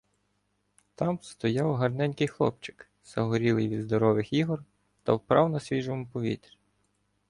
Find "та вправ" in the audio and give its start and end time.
5.03-5.49